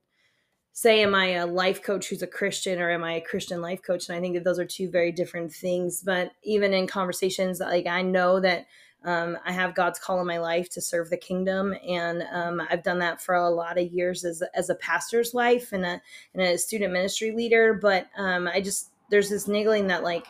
say 0.79 1.01
am 1.01 1.13
i 1.13 1.31
a 1.31 1.45
life 1.45 1.83
coach 1.83 2.07
who's 2.07 2.21
a 2.21 2.27
christian 2.27 2.79
or 2.79 2.89
am 2.89 3.03
i 3.03 3.13
a 3.13 3.21
christian 3.21 3.61
life 3.61 3.81
coach? 3.81 4.07
And 4.07 4.17
i 4.17 4.21
think 4.21 4.35
that 4.35 4.45
those 4.45 4.59
are 4.59 4.65
two 4.65 4.89
very 4.89 5.11
different 5.11 5.51
things. 5.51 6.01
But 6.01 6.31
even 6.43 6.73
in 6.73 6.87
conversations 6.87 7.59
like 7.59 7.85
i 7.85 8.01
know 8.01 8.39
that 8.39 8.65
um, 9.03 9.37
I 9.45 9.53
have 9.53 9.75
God's 9.75 9.97
call 9.97 10.19
in 10.19 10.27
my 10.27 10.39
life 10.39 10.69
to 10.71 10.81
serve 10.81 11.09
the 11.09 11.15
kingdom, 11.15 11.73
and 11.87 12.21
um, 12.33 12.61
I've 12.69 12.83
done 12.83 12.99
that 12.99 13.21
for 13.21 13.33
a 13.33 13.49
lot 13.49 13.77
of 13.77 13.93
years 13.93 14.25
as 14.25 14.43
as 14.53 14.69
a 14.69 14.75
pastor's 14.75 15.33
wife 15.33 15.71
and 15.71 15.85
a 15.85 16.01
and 16.33 16.43
a 16.43 16.57
student 16.57 16.91
ministry 16.91 17.31
leader. 17.31 17.73
But 17.73 18.07
um, 18.17 18.45
I 18.45 18.59
just 18.59 18.91
there's 19.09 19.29
this 19.29 19.47
niggling 19.47 19.87
that 19.87 20.03
like 20.03 20.27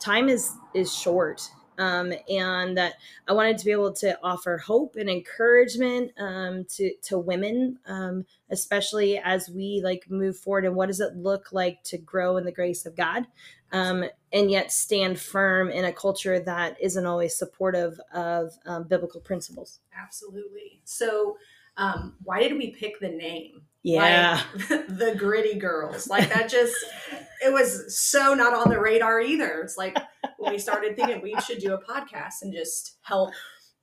time 0.00 0.28
is 0.28 0.50
is 0.74 0.92
short 0.92 1.48
um, 1.78 2.12
and 2.28 2.76
that 2.76 2.94
I 3.28 3.32
wanted 3.32 3.58
to 3.58 3.64
be 3.64 3.72
able 3.72 3.92
to 3.94 4.18
offer 4.22 4.58
hope 4.58 4.96
and 4.96 5.08
encouragement 5.08 6.12
um, 6.18 6.64
to 6.76 6.94
to 7.02 7.18
women, 7.18 7.78
um, 7.86 8.24
especially 8.50 9.18
as 9.18 9.48
we 9.48 9.80
like 9.82 10.10
move 10.10 10.36
forward. 10.36 10.64
And 10.64 10.76
what 10.76 10.86
does 10.86 11.00
it 11.00 11.16
look 11.16 11.52
like 11.52 11.82
to 11.84 11.98
grow 11.98 12.36
in 12.36 12.44
the 12.44 12.52
grace 12.52 12.86
of 12.86 12.96
God, 12.96 13.26
um, 13.72 14.04
and 14.32 14.50
yet 14.50 14.72
stand 14.72 15.18
firm 15.18 15.70
in 15.70 15.84
a 15.84 15.92
culture 15.92 16.38
that 16.40 16.76
isn't 16.80 17.06
always 17.06 17.36
supportive 17.36 18.00
of 18.12 18.52
um, 18.66 18.84
biblical 18.84 19.20
principles? 19.20 19.80
Absolutely. 20.00 20.80
So, 20.84 21.36
um, 21.76 22.14
why 22.22 22.42
did 22.42 22.56
we 22.56 22.70
pick 22.70 23.00
the 23.00 23.08
name? 23.08 23.62
Yeah, 23.82 24.40
like, 24.54 24.68
the 24.88 25.14
gritty 25.16 25.58
girls. 25.58 26.08
Like 26.08 26.32
that 26.32 26.48
just 26.48 26.74
it 27.44 27.52
was 27.52 27.98
so 27.98 28.34
not 28.34 28.54
on 28.54 28.70
the 28.70 28.80
radar 28.80 29.20
either. 29.20 29.60
It's 29.62 29.76
like 29.76 29.96
when 30.38 30.52
we 30.52 30.58
started 30.58 30.96
thinking 30.96 31.20
we 31.22 31.38
should 31.40 31.58
do 31.58 31.74
a 31.74 31.82
podcast 31.82 32.42
and 32.42 32.52
just 32.52 32.96
help 33.02 33.32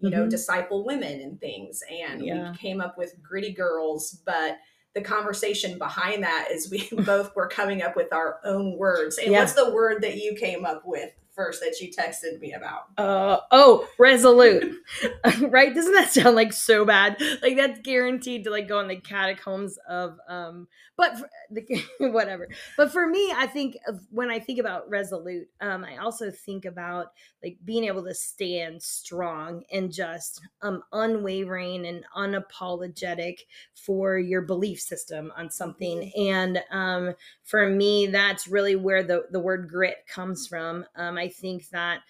you 0.02 0.10
know 0.10 0.22
mm-hmm. 0.22 0.30
disciple 0.30 0.84
women 0.84 1.22
and 1.22 1.40
things 1.40 1.82
and 1.90 2.26
yeah. 2.26 2.52
we 2.52 2.58
came 2.58 2.82
up 2.82 2.98
with 2.98 3.22
gritty 3.22 3.54
girls 3.54 4.22
but 4.26 4.58
the 4.94 5.02
conversation 5.02 5.78
behind 5.78 6.24
that 6.24 6.48
is 6.52 6.70
we 6.70 6.90
both 7.04 7.36
were 7.36 7.48
coming 7.48 7.82
up 7.82 7.96
with 7.96 8.12
our 8.12 8.40
own 8.44 8.78
words 8.78 9.18
and 9.18 9.32
yeah. 9.32 9.40
what's 9.40 9.54
the 9.54 9.72
word 9.72 10.02
that 10.02 10.18
you 10.18 10.36
came 10.36 10.66
up 10.66 10.82
with 10.86 11.12
first 11.34 11.62
that 11.62 11.80
you 11.80 11.92
texted 11.92 12.40
me 12.40 12.54
about? 12.54 12.84
Uh, 12.98 13.40
oh, 13.52 13.88
resolute. 13.98 14.78
right? 15.42 15.74
Doesn't 15.74 15.94
that 15.94 16.12
sound 16.12 16.36
like 16.36 16.54
so 16.54 16.86
bad? 16.86 17.22
Like 17.42 17.56
that's 17.56 17.80
guaranteed 17.82 18.44
to 18.46 18.50
like 18.50 18.68
go 18.68 18.80
in 18.80 18.88
the 18.88 18.96
catacombs 18.96 19.78
of 19.88 20.18
um 20.28 20.68
but 20.98 21.18
for, 21.18 21.30
the, 21.52 21.84
whatever. 22.12 22.48
But 22.78 22.92
for 22.92 23.08
me, 23.08 23.34
I 23.36 23.48
think 23.48 23.78
of 23.88 24.02
when 24.12 24.30
I 24.30 24.40
think 24.40 24.60
about 24.60 24.90
resolute, 24.90 25.48
um 25.60 25.84
I 25.84 25.98
also 25.98 26.32
think 26.32 26.66
about 26.66 27.08
like 27.44 27.58
being 27.64 27.86
able 27.86 28.04
to 28.04 28.14
stand 28.14 28.82
strong 28.82 29.64
and 29.72 29.92
just 29.92 30.42
um 30.62 30.84
unwavering 30.92 31.86
and 31.86 32.04
unapologetic 32.16 33.40
for 33.76 34.18
your 34.18 34.42
belief 34.42 34.80
system 34.80 35.32
on 35.38 35.50
something. 35.50 36.12
And 36.16 36.64
um 36.72 37.14
for 37.44 37.70
me 37.70 38.08
that's 38.08 38.48
really 38.48 38.76
where 38.76 39.04
the 39.04 39.26
the 39.32 39.40
word 39.40 39.70
grit 39.70 40.06
comes 40.08 40.48
from. 40.48 40.86
Um 40.96 41.18
I 41.22 41.28
think 41.28 41.70
that 41.70 42.02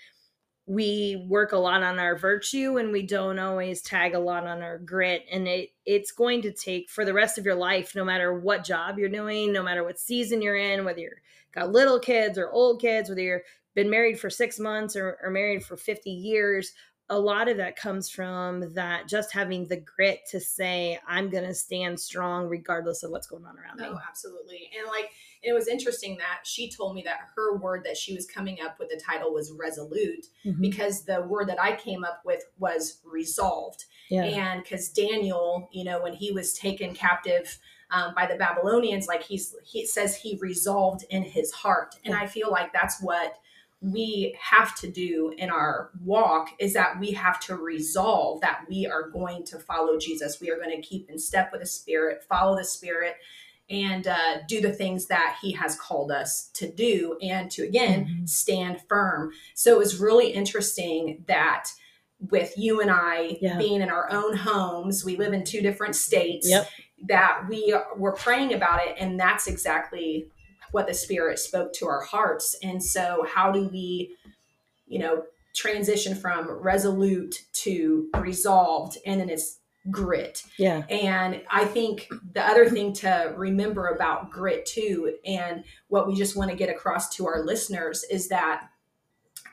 we 0.66 1.26
work 1.28 1.52
a 1.52 1.58
lot 1.58 1.84
on 1.84 2.00
our 2.00 2.18
virtue 2.18 2.78
and 2.78 2.94
we 2.94 3.02
don't 3.02 3.40
always 3.40 3.82
tag 3.82 4.14
a 4.14 4.20
lot 4.20 4.48
on 4.48 4.62
our 4.62 4.78
grit. 4.78 5.26
And 5.30 5.48
it 5.48 5.72
it's 5.86 6.12
going 6.12 6.42
to 6.44 6.52
take 6.52 6.90
for 6.90 7.04
the 7.04 7.14
rest 7.14 7.38
of 7.38 7.46
your 7.46 7.56
life 7.56 7.94
no 7.96 8.06
matter 8.06 8.40
what 8.40 8.64
job 8.64 8.98
you're 8.98 9.10
doing 9.10 9.52
no 9.52 9.64
matter 9.64 9.84
what 9.84 10.00
season 10.00 10.42
you're 10.42 10.56
in 10.56 10.86
whether 10.86 11.00
you're 11.00 11.22
got 11.54 11.72
little 11.72 12.00
kids 12.00 12.38
or 12.38 12.52
old 12.52 12.80
kids 12.80 13.10
whether 13.10 13.22
you're 13.22 13.42
been 13.74 13.90
married 13.90 14.20
for 14.20 14.30
six 14.30 14.60
months 14.60 14.96
or, 14.96 15.18
or 15.24 15.32
married 15.32 15.66
for 15.66 15.76
50 15.76 16.12
years 16.12 16.74
a 17.10 17.20
lot 17.20 17.50
of 17.50 17.58
that 17.58 17.76
comes 17.76 18.10
from 18.10 18.74
that 18.74 19.08
just 19.08 19.34
having 19.34 19.66
the 19.66 19.78
grit 19.78 20.20
to 20.30 20.40
say 20.40 21.00
i'm 21.08 21.30
going 21.30 21.44
to 21.44 21.54
stand 21.56 22.00
strong 22.00 22.48
regardless 22.48 23.02
of 23.02 23.10
what's 23.10 23.28
going 23.28 23.44
on 23.44 23.58
around 23.58 23.80
me. 23.80 23.86
Oh 23.88 24.00
absolutely. 24.08 24.70
And 24.78 24.88
like 24.88 25.10
it 25.44 25.54
was 25.54 25.68
interesting 25.68 26.18
that 26.18 26.42
she 26.44 26.70
told 26.70 26.96
me 26.96 27.02
that 27.04 27.20
her 27.36 27.58
word 27.58 27.84
that 27.86 27.98
she 27.98 28.14
was 28.14 28.28
coming 28.28 28.60
up 28.62 28.78
with 28.80 28.90
the 28.90 29.02
title 29.04 29.34
was 29.34 29.52
resolute 29.52 30.28
mm-hmm. 30.46 30.62
because 30.62 31.04
the 31.04 31.22
word 31.24 31.50
that 31.50 31.62
I 31.62 31.76
came 31.76 32.04
up 32.04 32.22
with 32.24 32.44
was 32.60 33.00
resolved. 33.04 33.86
Yeah. 34.10 34.24
And 34.24 34.64
because 34.64 34.90
Daniel, 34.90 35.70
you 35.72 35.84
know, 35.84 36.02
when 36.02 36.14
he 36.14 36.32
was 36.32 36.54
taken 36.54 36.94
captive 36.94 37.58
um, 37.90 38.14
by 38.16 38.26
the 38.28 38.36
Babylonians, 38.36 39.08
like 39.08 39.24
he's 39.24 39.56
he 39.64 39.86
says 39.86 40.16
he 40.16 40.38
resolved 40.42 41.06
in 41.10 41.24
his 41.24 41.52
heart, 41.52 41.96
and 42.06 42.14
I 42.14 42.28
feel 42.28 42.52
like 42.52 42.72
that's 42.72 43.02
what 43.02 43.38
we 43.82 44.38
have 44.40 44.76
to 44.76 44.92
do 44.92 45.34
in 45.38 45.50
our 45.50 45.90
walk 46.04 46.50
is 46.60 46.74
that 46.74 47.00
we 47.00 47.12
have 47.12 47.40
to 47.40 47.56
resolve 47.56 48.40
that 48.42 48.62
we 48.70 48.86
are 48.86 49.10
going 49.10 49.44
to 49.44 49.58
follow 49.58 49.98
Jesus. 49.98 50.40
We 50.40 50.52
are 50.52 50.58
going 50.58 50.80
to 50.80 50.88
keep 50.88 51.10
in 51.10 51.18
step 51.18 51.52
with 51.52 51.62
the 51.62 51.68
Spirit, 51.68 52.24
follow 52.24 52.56
the 52.56 52.64
Spirit, 52.64 53.16
and 53.72 54.06
uh, 54.06 54.40
do 54.48 54.62
the 54.62 54.74
things 54.74 55.08
that 55.08 55.38
he 55.42 55.54
has 55.54 55.76
called 55.76 56.12
us 56.12 56.50
to 56.54 56.70
do 56.70 57.18
and 57.22 57.50
to 57.50 57.64
again 57.64 58.06
mm-hmm. 58.06 58.26
stand 58.26 58.80
firm 58.88 59.32
so 59.56 59.72
it 59.72 59.78
was 59.78 59.98
really 59.98 60.30
interesting 60.30 61.24
that 61.28 61.70
with 62.30 62.54
you 62.58 62.82
and 62.82 62.92
i 62.92 63.38
yeah. 63.42 63.58
being 63.58 63.82
in 63.82 63.90
our 63.90 64.12
own 64.12 64.36
homes 64.36 65.04
we 65.04 65.16
live 65.16 65.34
in 65.34 65.44
two 65.44 65.62
different 65.62 65.96
states 65.96 66.48
yep. 66.48 66.70
that 67.08 67.44
we 67.50 67.76
were 67.98 68.14
praying 68.14 68.54
about 68.54 68.86
it 68.86 68.96
and 69.00 69.20
that's 69.20 69.48
exactly 69.48 70.28
what 70.72 70.88
the 70.88 70.94
spirit 70.94 71.40
spoke 71.40 71.74
to 71.74 71.88
our 71.88 72.02
hearts 72.02 72.56
and 72.62 72.84
so 72.84 73.26
how 73.34 73.52
do 73.52 73.68
we 73.70 74.16
you 74.86 75.00
know 75.00 75.24
transition 75.56 76.16
from 76.16 76.50
resolute 76.50 77.44
to 77.54 78.10
resolved 78.20 78.98
and 79.06 79.20
then 79.20 79.30
it's 79.30 79.61
grit. 79.90 80.44
Yeah. 80.58 80.84
And 80.90 81.42
I 81.50 81.66
think 81.66 82.08
the 82.34 82.46
other 82.46 82.70
thing 82.70 82.94
to 82.94 83.34
remember 83.36 83.88
about 83.88 84.30
grit 84.30 84.66
too, 84.66 85.16
and 85.26 85.64
what 85.88 86.08
we 86.08 86.16
just 86.16 86.36
want 86.36 86.52
to 86.52 86.56
get 86.56 86.70
across 86.70 87.16
to 87.16 87.28
our 87.28 87.44
listeners 87.44 88.04
is 88.04 88.28
that 88.28 88.70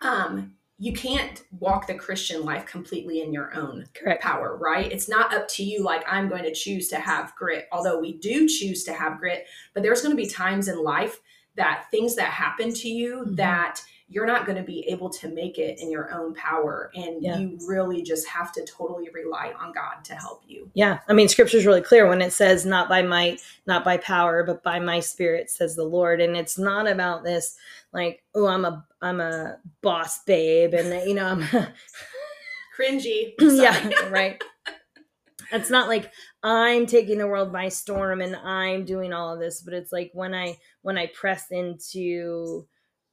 um, 0.03 0.53
you 0.79 0.93
can't 0.93 1.43
walk 1.59 1.87
the 1.87 1.95
Christian 1.95 2.45
life 2.45 2.67
completely 2.67 3.21
in 3.21 3.33
your 3.33 3.55
own 3.55 3.87
Correct. 3.95 4.23
power, 4.23 4.57
right? 4.57 4.91
It's 4.91 5.09
not 5.09 5.35
up 5.35 5.49
to 5.49 5.65
you, 5.65 5.83
like, 5.83 6.05
I'm 6.07 6.29
going 6.29 6.45
to 6.45 6.55
choose 6.55 6.89
to 6.89 6.97
have 6.97 7.35
grit, 7.35 7.67
although 7.73 7.99
we 7.99 8.19
do 8.19 8.47
choose 8.49 8.85
to 8.85 8.93
have 8.93 9.19
grit, 9.19 9.47
but 9.75 9.83
there's 9.83 10.03
going 10.03 10.17
to 10.17 10.23
be 10.23 10.29
times 10.29 10.69
in 10.69 10.83
life 10.83 11.21
that 11.57 11.87
things 11.91 12.15
that 12.17 12.31
happen 12.31 12.73
to 12.73 12.89
you 12.89 13.23
mm-hmm. 13.25 13.35
that 13.35 13.81
you're 14.11 14.27
not 14.27 14.47
going 14.47 14.57
to 14.57 14.65
be 14.65 14.89
able 14.89 15.11
to 15.11 15.29
make 15.29 15.59
it 15.59 15.79
in 15.81 15.91
your 15.91 16.13
own 16.15 16.35
power 16.35 16.91
and 16.95 17.23
yeah. 17.23 17.39
you 17.39 17.59
really 17.67 18.03
just 18.03 18.27
have 18.27 18.53
to 18.53 18.65
totally 18.65 19.09
rely 19.13 19.53
on 19.61 19.73
god 19.73 20.03
to 20.03 20.15
help 20.15 20.43
you. 20.47 20.71
Yeah 20.75 20.99
i 21.09 21.13
mean 21.13 21.29
scripture 21.29 21.59
is 21.59 21.67
really 21.67 21.83
clear 21.83 22.09
when 22.09 22.23
it 22.23 22.33
says 22.33 22.65
not 22.65 22.89
by 22.89 23.03
might 23.03 23.41
not 23.67 23.85
by 23.85 23.99
power 23.99 24.43
but 24.45 24.63
by 24.63 24.79
my 24.79 25.01
spirit 25.01 25.51
says 25.51 25.77
the 25.77 25.85
lord. 25.85 26.21
And 26.21 26.37
it's 26.37 26.59
not 26.59 26.89
about 26.89 27.23
this 27.23 27.57
like 27.93 28.23
oh 28.35 28.47
i'm 28.47 28.65
a 28.65 28.85
i'm 29.03 29.21
a 29.21 29.59
boss 29.83 30.25
babe 30.25 30.75
and 30.75 31.09
you 31.09 31.15
know 31.15 31.27
i'm 31.27 31.43
cringy. 32.79 33.35
Yeah 33.41 34.09
right. 34.09 34.43
It's 35.51 35.71
not 35.71 35.89
like 35.89 36.11
i'm 36.43 36.87
taking 36.87 37.19
the 37.19 37.27
world 37.27 37.53
by 37.53 37.69
storm 37.69 38.21
and 38.21 38.37
i'm 38.37 38.85
doing 38.85 39.13
all 39.13 39.33
of 39.33 39.41
this 39.41 39.63
but 39.63 39.75
it's 39.75 39.93
like 39.93 40.11
when 40.15 40.35
i 40.35 40.57
when 40.83 40.99
i 40.99 41.07
press 41.07 41.47
into 41.51 42.67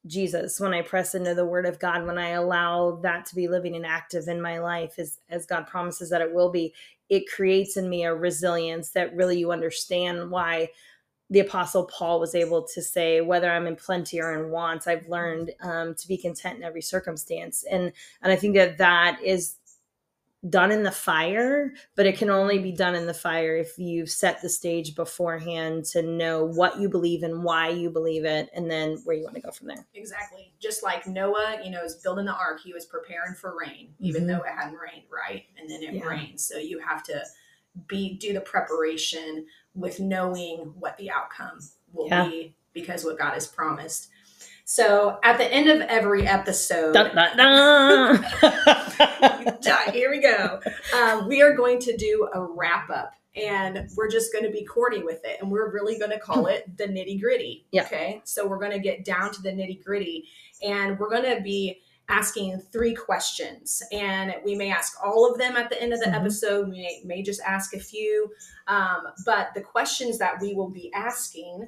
Jesus, 0.08 0.60
when 0.60 0.74
I 0.74 0.82
press 0.82 1.16
into 1.16 1.34
the 1.34 1.46
word 1.46 1.66
of 1.66 1.80
God, 1.80 2.06
when 2.06 2.18
I 2.18 2.30
allow 2.30 3.00
that 3.02 3.26
to 3.28 3.36
be 3.36 3.48
living 3.48 3.76
and 3.76 3.86
active 3.86 4.28
in 4.28 4.42
my 4.42 4.60
life 4.60 5.00
as, 5.00 5.20
as 5.30 5.46
God 5.46 5.68
promises 5.68 6.10
that 6.10 6.22
it 6.22 6.34
will 6.34 6.52
be, 6.52 6.74
it 7.10 7.30
creates 7.30 7.78
in 7.78 7.90
me 7.90 8.04
a 8.04 8.14
resilience 8.14 8.92
that 8.92 9.16
really 9.16 9.40
you 9.40 9.52
understand 9.52 10.30
why 10.30 10.70
the 11.30 11.40
apostle 11.40 11.86
Paul 11.86 12.20
was 12.20 12.36
able 12.36 12.64
to 12.68 12.82
say, 12.82 13.22
whether 13.22 13.52
I'm 13.52 13.66
in 13.66 13.76
plenty 13.76 14.22
or 14.22 14.34
in 14.34 14.52
want, 14.52 14.88
I've 14.88 15.08
learned 15.08 15.52
um, 15.62 15.96
to 15.96 16.08
be 16.08 16.18
content 16.18 16.58
in 16.58 16.64
every 16.64 16.84
circumstance. 16.84 17.64
And, 17.70 17.92
and 18.22 18.32
I 18.32 18.36
think 18.36 18.56
that 18.56 18.78
that 18.78 19.20
is 19.24 19.56
done 20.50 20.72
in 20.72 20.84
the 20.84 20.92
fire, 20.92 21.74
but 21.96 22.06
it 22.06 22.18
can 22.18 22.30
only 22.30 22.60
be 22.60 22.72
done 22.72 22.96
in 22.96 23.08
the 23.08 23.14
fire 23.14 23.56
if 23.56 23.78
you've 23.78 24.10
set 24.10 24.42
the 24.42 24.50
stage 24.50 24.96
beforehand 24.96 25.86
to 25.86 26.02
know 26.02 26.46
what 26.46 26.80
you 26.80 26.90
believe 26.90 27.24
and 27.24 27.44
why 27.44 27.70
you 27.70 27.90
believe 27.90 28.26
it, 28.26 28.50
and 28.54 28.70
then 28.70 28.98
where 29.04 29.16
you 29.16 29.24
want 29.24 29.36
to 29.36 29.42
go 29.42 29.52
from 29.52 29.68
there. 29.68 29.86
Exactly. 29.94 30.54
Just 30.60 30.84
like 30.84 31.08
Noah, 31.08 31.60
you 31.64 31.72
know, 31.72 31.84
is 31.84 31.96
building 31.96 32.26
the 32.26 32.34
ark, 32.34 32.62
he 32.64 32.74
was 32.74 32.86
preparing 32.86 33.34
for 33.34 33.58
rain, 33.60 33.94
even 34.00 34.24
mm-hmm. 34.24 34.32
though 34.32 34.44
it 34.44 34.52
hadn't 34.56 34.78
rained, 34.78 35.06
right? 35.12 35.46
And 35.58 35.70
then 35.70 35.82
it 35.82 35.96
yeah. 35.96 36.06
rained. 36.06 36.40
So 36.40 36.58
you 36.58 36.80
have 36.80 37.04
to 37.04 37.24
be 37.88 38.18
do 38.18 38.34
the 38.34 38.42
preparation 38.42 39.46
with 39.74 40.00
knowing 40.00 40.74
what 40.80 40.98
the 40.98 41.12
outcome 41.12 41.60
will 41.92 42.08
yeah. 42.08 42.28
be 42.28 42.56
because 42.74 43.04
what 43.04 43.18
God 43.18 43.34
has 43.34 43.48
promised. 43.48 44.10
So 44.66 45.20
at 45.24 45.38
the 45.38 45.46
end 45.46 45.70
of 45.70 45.80
every 45.82 46.28
episode, 46.28 46.94
dun, 46.94 47.16
dun, 47.16 47.38
dun. 49.62 49.94
here 49.94 50.10
we 50.10 50.20
go. 50.20 50.60
Um, 50.98 51.28
we 51.28 51.44
are 51.44 51.56
going 51.56 51.78
to 51.82 51.96
do 51.96 52.28
a 52.34 52.42
wrap 52.42 52.90
up 52.90 53.14
and 53.36 53.88
we're 53.96 54.10
just 54.10 54.34
going 54.34 54.44
to 54.44 54.50
be 54.50 54.66
corny 54.66 55.04
with 55.04 55.24
it. 55.24 55.38
And 55.40 55.52
we're 55.52 55.72
really 55.72 56.00
going 56.00 56.10
to 56.10 56.20
call 56.20 56.48
it 56.48 56.76
the 56.78 56.86
nitty 56.86 57.22
gritty. 57.22 57.68
Yeah. 57.72 57.84
Okay. 57.84 58.22
So 58.24 58.48
we're 58.48 58.58
going 58.58 58.72
to 58.72 58.80
get 58.80 59.06
down 59.06 59.32
to 59.34 59.42
the 59.44 59.52
nitty 59.52 59.84
gritty 59.84 60.28
and 60.64 60.98
we're 60.98 61.12
going 61.12 61.36
to 61.36 61.44
be 61.44 61.80
asking 62.10 62.60
three 62.72 62.96
questions. 62.96 63.84
And 63.92 64.34
we 64.44 64.56
may 64.56 64.72
ask 64.72 64.98
all 65.04 65.32
of 65.32 65.38
them 65.38 65.58
at 65.58 65.70
the 65.70 65.80
end 65.80 65.94
of 65.94 66.00
the 66.00 66.08
mm-hmm. 66.08 66.16
episode. 66.16 66.70
We 66.70 66.82
may, 66.82 67.02
may, 67.06 67.22
just 67.22 67.42
ask 67.42 67.76
a 67.76 67.80
few. 67.80 68.32
Um, 68.68 69.10
but 69.28 69.50
the 69.54 69.62
questions 69.62 70.18
that 70.18 70.42
we 70.42 70.56
will 70.56 70.72
be 70.72 70.92
asking 70.94 71.68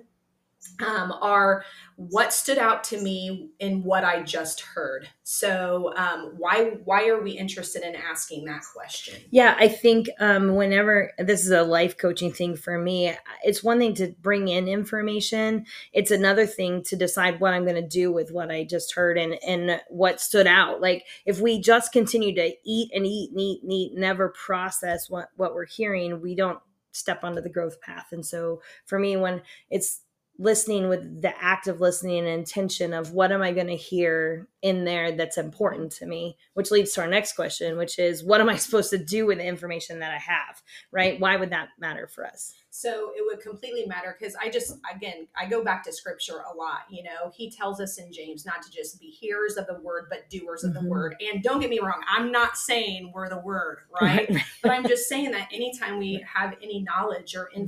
um, 0.86 1.12
are 1.22 1.64
what 1.96 2.32
stood 2.32 2.60
out 2.60 2.84
to 2.84 3.02
me 3.02 3.50
in 3.60 3.84
what 3.84 4.04
I 4.04 4.22
just 4.22 4.62
heard. 4.62 5.10
So 5.24 5.94
um, 5.96 6.36
why 6.38 6.78
why 6.84 7.08
are 7.08 7.22
we 7.22 7.32
interested 7.32 7.84
in 7.84 7.96
asking 7.96 8.46
that 8.46 8.62
question? 8.74 9.20
Yeah, 9.32 9.56
I 9.58 9.68
think 9.68 10.08
um, 10.20 10.56
whenever 10.56 11.12
this 11.18 11.44
is 11.46 11.52
a 11.52 11.64
life 11.64 11.98
coaching 11.98 12.32
thing 12.32 12.56
for 12.56 12.78
me, 12.78 13.14
it's 13.44 13.64
one 13.64 13.80
thing 13.80 13.96
to 13.96 14.14
bring 14.22 14.48
in 14.48 14.68
information. 14.68 15.66
It's 15.94 16.12
another 16.12 16.46
thing 16.46 16.84
to 16.84 16.96
decide 16.96 17.40
what 17.40 17.54
I'm 17.54 17.64
going 17.64 17.82
to 17.82 17.88
do 17.88 18.12
with 18.12 18.32
what 18.32 18.52
I 18.52 18.64
just 18.64 18.94
heard 18.94 19.18
and 19.18 19.36
and 19.46 19.82
what 19.90 20.22
stood 20.22 20.48
out. 20.48 20.82
Like 20.82 21.06
if 21.26 21.40
we 21.40 21.60
just 21.60 21.92
continue 21.92 22.36
to 22.36 22.54
eat 22.64 22.92
and 22.94 23.06
eat 23.06 23.32
and 23.32 23.42
eat 23.42 23.64
and 23.64 23.74
eat, 23.74 23.92
never 23.96 24.30
process 24.30 25.10
what 25.10 25.30
what 25.36 25.56
we're 25.56 25.66
hearing, 25.66 26.22
we 26.22 26.36
don't 26.36 26.60
step 26.92 27.24
onto 27.24 27.42
the 27.42 27.50
growth 27.50 27.80
path. 27.82 28.08
And 28.12 28.26
so 28.26 28.62
for 28.86 29.00
me, 29.00 29.18
when 29.18 29.42
it's 29.70 30.02
listening 30.40 30.88
with 30.88 31.22
the 31.22 31.34
active 31.44 31.82
listening 31.82 32.20
and 32.20 32.28
intention 32.28 32.94
of 32.94 33.12
what 33.12 33.32
am 33.32 33.42
I 33.42 33.52
going 33.52 33.68
to 33.68 33.76
hear 33.76 34.48
in 34.62 34.86
there 34.86 35.12
that's 35.12 35.38
important 35.38 35.92
to 35.94 36.06
me, 36.06 36.38
which 36.54 36.72
leads 36.72 36.94
to 36.94 37.02
our 37.02 37.08
next 37.08 37.34
question, 37.34 37.78
which 37.78 37.98
is 37.98 38.24
what 38.24 38.42
am 38.42 38.50
I 38.50 38.58
supposed 38.58 38.90
to 38.92 38.98
do 38.98 39.26
with 39.26 39.40
the 39.40 39.46
information 39.46 40.00
that 40.00 40.12
I 40.12 40.18
have, 40.18 40.62
right? 40.92 41.20
Why 41.20 41.38
would 41.38 41.50
that 41.52 41.70
matter 41.80 42.08
for 42.08 42.26
us? 42.26 42.54
So 42.70 43.12
it 43.16 43.24
would 43.26 43.42
completely 43.42 43.88
matter 43.88 44.16
because 44.20 44.36
I 44.36 44.52
just, 44.52 44.78
again, 44.94 45.28
I 45.36 45.48
go 45.48 45.64
back 45.64 45.84
to 45.86 45.92
scripture 45.92 46.44
a 46.52 46.56
lot. 46.56 46.82
You 46.92 47.04
know, 47.04 47.32
he 47.36 47.50
tells 47.50 47.82
us 47.82 47.98
in 47.98 48.14
James 48.14 48.46
not 48.46 48.62
to 48.62 48.70
just 48.70 49.00
be 49.00 49.08
hearers 49.08 49.58
of 49.58 49.66
the 49.66 49.80
word, 49.80 50.06
but 50.12 50.30
doers 50.30 50.64
of 50.64 50.74
mm-hmm. 50.74 50.84
the 50.84 50.90
word. 50.90 51.16
And 51.20 51.42
don't 51.42 51.60
get 51.60 51.72
me 51.72 51.80
wrong, 51.80 52.02
I'm 52.08 52.32
not 52.32 52.56
saying 52.56 53.12
we're 53.16 53.30
the 53.30 53.40
word, 53.40 53.80
right? 54.02 54.30
but 54.62 54.72
I'm 54.72 54.88
just 54.88 55.10
saying 55.10 55.32
that 55.32 55.50
anytime 55.52 55.98
we 55.98 56.24
have 56.32 56.56
any 56.62 56.82
knowledge 56.82 57.36
or 57.36 57.46
mm-hmm. 57.46 57.62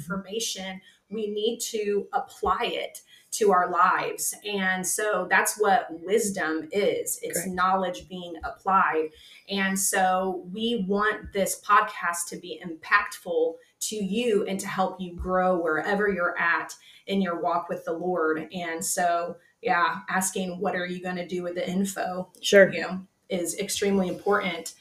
We 1.10 1.30
need 1.30 1.60
to 1.60 2.08
apply 2.14 2.66
it 2.66 3.02
to 3.32 3.52
our 3.52 3.70
lives. 3.70 4.34
And 4.44 4.86
so 4.86 5.28
that's 5.30 5.60
what 5.60 5.88
wisdom 5.90 6.68
is 6.72 7.20
it's 7.22 7.42
Correct. 7.42 7.56
knowledge 7.56 8.10
being 8.10 8.36
applied. 8.44 9.10
And 9.50 9.80
so 9.80 10.48
we 10.52 10.86
want 10.88 11.32
this 11.32 11.62
podcast 11.62 12.28
to 12.30 12.38
be 12.38 12.60
impactful 12.66 13.54
to 13.82 13.96
you 13.96 14.46
and 14.46 14.60
to 14.60 14.68
help 14.68 15.00
you 15.00 15.16
grow 15.16 15.58
wherever 15.58 16.10
you're 16.10 16.38
at 16.40 16.74
in 17.08 17.22
your 17.22 17.40
walk 17.40 17.70
with 17.70 17.86
the 17.86 17.94
Lord. 17.94 18.48
And 18.54 18.84
so, 18.84 19.38
yeah, 19.62 20.00
asking 20.10 20.60
what 20.60 20.76
are 20.76 20.86
you 20.86 21.02
going 21.02 21.16
to 21.18 21.28
do 21.28 21.44
with 21.44 21.56
the 21.56 21.70
info? 21.70 22.30
Sure. 22.42 22.72
You 22.72 22.82
know, 22.82 23.02
is 23.30 23.58
extremely 23.60 24.08
important. 24.08 24.74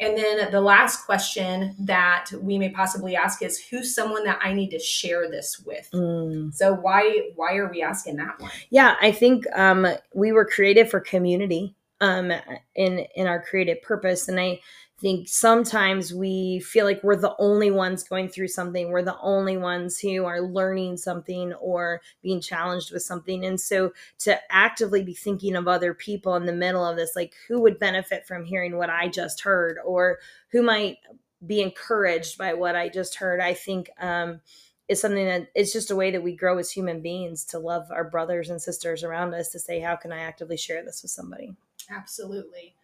And 0.00 0.16
then 0.16 0.50
the 0.50 0.60
last 0.60 1.04
question 1.04 1.74
that 1.80 2.30
we 2.40 2.58
may 2.58 2.70
possibly 2.70 3.16
ask 3.16 3.42
is 3.42 3.58
who's 3.58 3.94
someone 3.94 4.24
that 4.24 4.38
I 4.42 4.52
need 4.52 4.70
to 4.70 4.78
share 4.78 5.30
this 5.30 5.60
with? 5.60 5.88
Mm. 5.92 6.54
So 6.54 6.74
why 6.74 7.30
why 7.36 7.56
are 7.56 7.70
we 7.70 7.82
asking 7.82 8.16
that 8.16 8.40
one? 8.40 8.50
Yeah, 8.70 8.96
I 9.00 9.12
think 9.12 9.46
um, 9.56 9.86
we 10.14 10.32
were 10.32 10.44
created 10.44 10.90
for 10.90 11.00
community 11.00 11.74
um, 12.04 12.32
in 12.74 13.06
in 13.14 13.26
our 13.26 13.42
creative 13.42 13.80
purpose, 13.82 14.28
and 14.28 14.38
I 14.38 14.60
think 15.00 15.28
sometimes 15.28 16.14
we 16.14 16.60
feel 16.60 16.84
like 16.84 17.02
we're 17.02 17.16
the 17.16 17.34
only 17.38 17.70
ones 17.70 18.04
going 18.04 18.28
through 18.28 18.48
something. 18.48 18.90
We're 18.90 19.02
the 19.02 19.18
only 19.20 19.56
ones 19.56 19.98
who 19.98 20.24
are 20.24 20.40
learning 20.40 20.98
something 20.98 21.52
or 21.54 22.00
being 22.22 22.40
challenged 22.40 22.92
with 22.92 23.02
something. 23.02 23.44
And 23.44 23.60
so 23.60 23.92
to 24.20 24.40
actively 24.50 25.02
be 25.02 25.14
thinking 25.14 25.56
of 25.56 25.66
other 25.66 25.94
people 25.94 26.36
in 26.36 26.46
the 26.46 26.52
middle 26.52 26.86
of 26.86 26.96
this, 26.96 27.16
like 27.16 27.34
who 27.48 27.60
would 27.60 27.78
benefit 27.78 28.26
from 28.26 28.44
hearing 28.44 28.76
what 28.76 28.88
I 28.88 29.08
just 29.08 29.42
heard 29.42 29.78
or 29.84 30.20
who 30.52 30.62
might 30.62 30.98
be 31.44 31.60
encouraged 31.60 32.38
by 32.38 32.54
what 32.54 32.76
I 32.76 32.88
just 32.88 33.16
heard, 33.16 33.40
I 33.40 33.52
think 33.52 33.90
um, 34.00 34.40
is 34.88 35.00
something 35.00 35.26
that 35.26 35.48
it's 35.54 35.72
just 35.72 35.90
a 35.90 35.96
way 35.96 36.12
that 36.12 36.22
we 36.22 36.36
grow 36.36 36.58
as 36.58 36.70
human 36.70 37.02
beings 37.02 37.44
to 37.46 37.58
love 37.58 37.90
our 37.90 38.08
brothers 38.08 38.48
and 38.48 38.62
sisters 38.62 39.02
around 39.02 39.34
us 39.34 39.48
to 39.50 39.58
say, 39.58 39.80
how 39.80 39.96
can 39.96 40.12
I 40.12 40.20
actively 40.20 40.56
share 40.56 40.84
this 40.84 41.02
with 41.02 41.10
somebody? 41.10 41.56
Absolutely. 41.90 42.74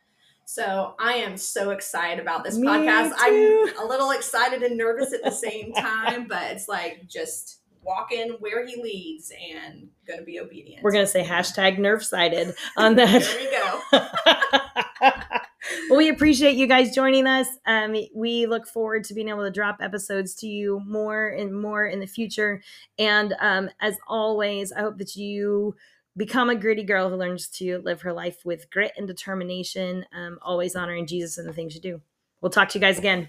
So 0.45 0.95
I 0.99 1.12
am 1.14 1.37
so 1.37 1.71
excited 1.71 2.21
about 2.21 2.42
this 2.42 2.59
Me 2.59 2.66
podcast. 2.66 3.11
Too. 3.11 3.73
I'm 3.78 3.87
a 3.87 3.88
little 3.88 4.11
excited 4.11 4.62
and 4.64 4.76
nervous 4.76 5.12
at 5.12 5.23
the 5.23 5.30
same 5.30 5.73
time, 5.76 6.26
but 6.28 6.42
it's 6.50 6.66
like 6.66 7.07
just 7.09 7.61
walking 7.83 8.37
where 8.40 8.66
he 8.66 8.83
leads 8.83 9.30
and 9.30 9.88
going 10.07 10.19
to 10.19 10.26
be 10.26 10.40
obedient. 10.40 10.83
We're 10.83 10.92
going 10.92 11.04
to 11.04 11.11
say 11.11 11.25
hashtag 11.25 11.78
nerve 11.78 12.04
sighted 12.04 12.54
on 12.76 12.97
that. 12.97 13.23
there 13.23 13.38
we 13.38 14.00
go. 14.00 15.40
well, 15.88 15.99
we 15.99 16.09
appreciate 16.09 16.57
you 16.57 16.66
guys 16.66 16.95
joining 16.95 17.26
us. 17.26 17.47
Um, 17.66 17.95
we 18.14 18.47
look 18.47 18.66
forward 18.66 19.04
to 19.04 19.14
being 19.14 19.28
able 19.28 19.45
to 19.45 19.50
drop 19.50 19.78
episodes 19.80 20.34
to 20.36 20.47
you 20.47 20.82
more 20.86 21.28
and 21.28 21.58
more 21.58 21.86
in 21.86 22.00
the 22.00 22.06
future. 22.06 22.60
And 22.99 23.34
um, 23.41 23.71
as 23.80 23.97
always, 24.08 24.73
I 24.73 24.80
hope 24.80 24.99
that 24.99 25.17
you 25.17 25.75
become 26.17 26.51
a 26.51 26.55
gritty 26.55 26.85
girl 26.85 27.09
who 27.09 27.17
learns 27.17 27.49
to 27.49 27.81
live 27.85 28.03
her 28.03 28.13
life 28.13 28.45
with 28.45 28.71
grit 28.71 28.93
and 28.97 29.07
determination, 29.07 30.05
um, 30.15 30.39
always 30.43 30.77
honoring 30.77 31.07
Jesus 31.07 31.39
and 31.39 31.49
the 31.49 31.53
things 31.53 31.75
you 31.75 31.81
do. 31.81 32.01
We'll 32.41 32.51
talk 32.51 32.69
to 32.71 32.79
you 32.79 32.81
guys 32.81 32.99
again. 32.99 33.29